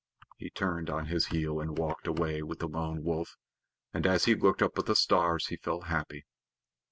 [0.39, 3.37] He turned on his heel and walked away with the Lone Wolf,
[3.93, 6.25] and as he looked up at the stars he felt happy.